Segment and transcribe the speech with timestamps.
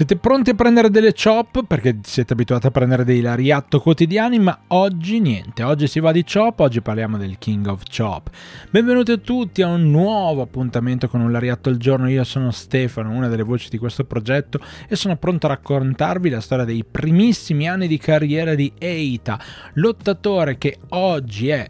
[0.00, 1.66] Siete pronti a prendere delle chop?
[1.66, 6.24] Perché siete abituati a prendere dei lariatto quotidiani, ma oggi niente, oggi si va di
[6.24, 8.30] chop, oggi parliamo del King of Chop.
[8.70, 13.10] Benvenuti a tutti a un nuovo appuntamento con un lariatto al giorno, io sono Stefano,
[13.10, 14.58] una delle voci di questo progetto
[14.88, 19.38] e sono pronto a raccontarvi la storia dei primissimi anni di carriera di Eita,
[19.74, 21.68] lottatore che oggi è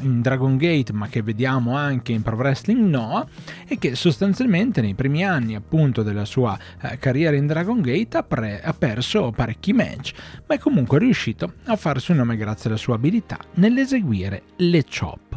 [0.00, 3.26] in Dragon Gate ma che vediamo anche in Pro Wrestling Noah
[3.66, 8.22] e che sostanzialmente nei primi anni appunto della sua eh, carriera in Dragon Gate ha,
[8.22, 10.12] pre- ha perso parecchi match
[10.46, 15.27] ma è comunque riuscito a farsi un nome grazie alla sua abilità nell'eseguire le chop.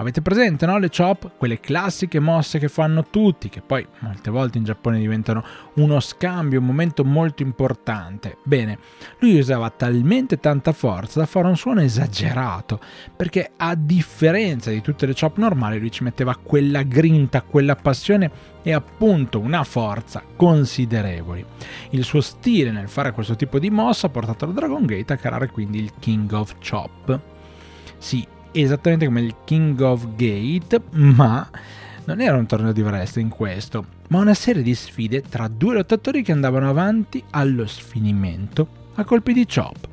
[0.00, 0.78] Avete presente, no?
[0.78, 5.42] Le chop, quelle classiche mosse che fanno tutti, che poi molte volte in Giappone diventano
[5.74, 8.36] uno scambio, un momento molto importante.
[8.44, 8.78] Bene,
[9.18, 12.78] lui usava talmente tanta forza da fare un suono esagerato,
[13.16, 18.30] perché a differenza di tutte le chop normali, lui ci metteva quella grinta, quella passione
[18.62, 21.44] e appunto una forza considerevoli.
[21.90, 25.16] Il suo stile nel fare questo tipo di mossa ha portato la Dragon Gate a
[25.16, 27.18] creare quindi il King of Chop.
[27.98, 31.48] Sì, esattamente come il King of Gate, ma
[32.04, 36.22] non era un torneo di wrestling questo, ma una serie di sfide tra due lottatori
[36.22, 39.88] che andavano avanti allo sfinimento a colpi di chop,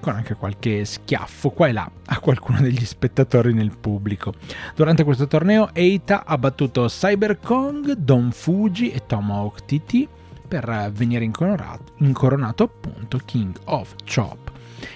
[0.00, 4.32] con anche qualche schiaffo qua e là a qualcuno degli spettatori nel pubblico.
[4.74, 10.08] Durante questo torneo Eita ha battuto Cyber Kong, Don Fuji e Tomahawk TT
[10.48, 14.43] per venire incoronato, incoronato appunto King of Chop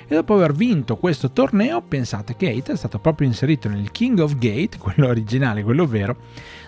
[0.08, 4.18] e dopo aver vinto questo torneo pensate che Eita è stato proprio inserito nel King
[4.20, 6.16] of Gate, quello originale, quello vero,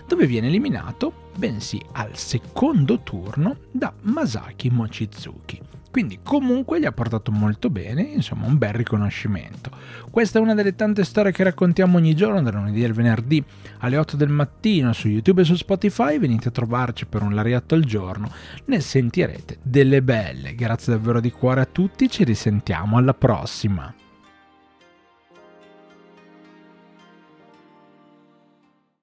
[0.07, 5.80] dove viene eliminato, bensì al secondo turno, da Masaki Mochizuki.
[5.91, 9.69] Quindi comunque gli ha portato molto bene, insomma un bel riconoscimento.
[10.09, 13.43] Questa è una delle tante storie che raccontiamo ogni giorno, dal lunedì al venerdì
[13.79, 17.75] alle 8 del mattino su YouTube e su Spotify, venite a trovarci per un lariatto
[17.75, 18.31] al giorno,
[18.65, 20.55] ne sentirete delle belle.
[20.55, 23.93] Grazie davvero di cuore a tutti, ci risentiamo alla prossima.